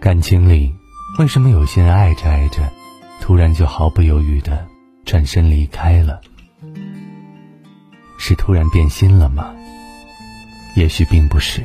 [0.00, 0.74] 感情里，
[1.18, 2.68] 为什么有些人爱着爱着，
[3.20, 4.66] 突然就毫不犹豫的
[5.04, 6.20] 转身离开了？
[8.18, 9.54] 是突然变心了吗？
[10.76, 11.64] 也许并不是。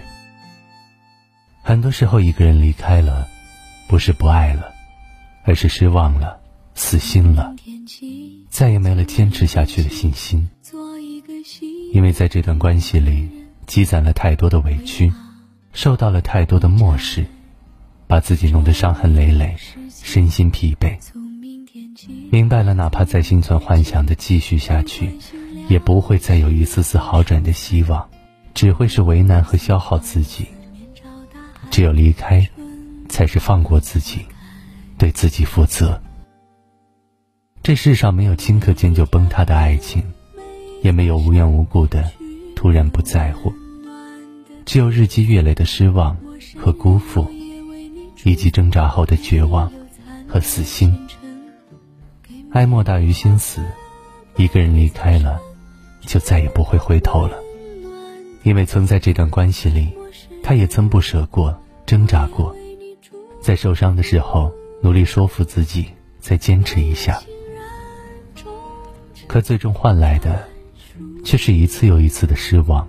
[1.61, 3.27] 很多时候，一个人离开了，
[3.87, 4.71] 不是不爱了，
[5.43, 6.39] 而是失望了，
[6.75, 7.53] 死心了，
[8.49, 10.47] 再也没了坚持下去的信心。
[11.93, 13.29] 因为在这段关系里，
[13.67, 15.13] 积攒了太多的委屈，
[15.73, 17.23] 受到了太多的漠视。
[18.09, 19.53] 把自己弄得伤痕累累，
[19.91, 20.97] 身心疲惫。
[22.31, 25.11] 明白了，哪怕再心存幻想的继续下去，
[25.67, 28.09] 也不会再有一丝丝好转的希望，
[28.53, 30.47] 只会是为难和消耗自己。
[31.69, 32.47] 只有离开，
[33.09, 34.21] 才是放过自己，
[34.97, 36.01] 对自己负责。
[37.61, 40.01] 这世上没有顷刻间就崩塌的爱情，
[40.81, 42.09] 也没有无缘无故的
[42.57, 43.53] 突然不在乎，
[44.65, 46.17] 只有日积月累的失望
[46.57, 47.29] 和辜负。
[48.23, 49.71] 以及挣扎后的绝望
[50.27, 50.93] 和死心，
[52.51, 53.61] 爱莫大于心死。
[54.35, 55.39] 一个人离开了，
[56.01, 57.37] 就再也不会回头了。
[58.43, 59.87] 因为曾在这段关系里，
[60.43, 62.53] 他也曾不舍过、挣扎过，
[63.39, 65.85] 在受伤的时候努力说服自己
[66.19, 67.21] 再坚持一下，
[69.27, 70.43] 可最终换来的，
[71.27, 72.87] 却是一次又一次的失望。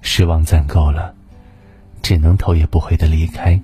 [0.00, 1.12] 失望攒够了，
[2.00, 3.60] 只能头也不回的离开。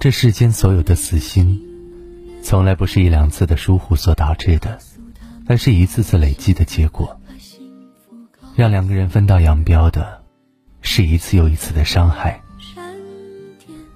[0.00, 1.62] 这世间所有的死心，
[2.42, 4.80] 从来不是一两次的疏忽所导致的，
[5.46, 7.16] 而是一次次累积的结果。
[8.56, 10.24] 让两个人分道扬镳的，
[10.80, 12.42] 是一次又一次的伤害；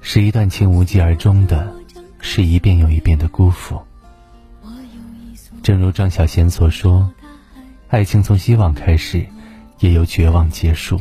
[0.01, 1.75] 是一段情无疾而终的，
[2.21, 3.83] 是一遍又一遍的辜负。
[5.63, 7.11] 正如张小娴所说
[7.89, 9.27] ：“爱情从希望开始，
[9.81, 11.01] 也由绝望结束。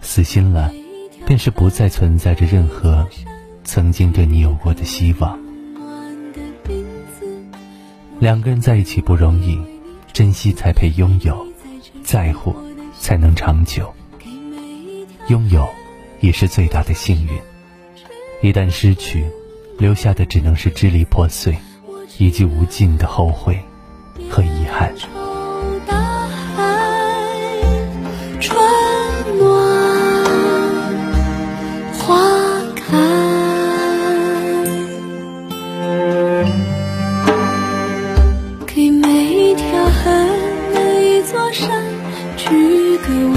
[0.00, 0.72] 死心了，
[1.26, 3.06] 便是不再存在着任何。”
[3.66, 5.38] 曾经对你有过的希望，
[8.20, 9.58] 两个人在一起不容易，
[10.12, 11.46] 珍惜才配拥有，
[12.02, 12.54] 在乎
[13.00, 13.90] 才能长久。
[15.28, 15.66] 拥有
[16.20, 17.40] 也是最大的幸运，
[18.42, 19.24] 一旦失去，
[19.78, 21.56] 留下的只能是支离破碎，
[22.18, 23.58] 以及无尽的后悔
[24.30, 24.92] 和遗憾。
[38.66, 40.10] 给每一条河，
[40.72, 41.68] 每一座山，
[42.36, 43.33] 举个。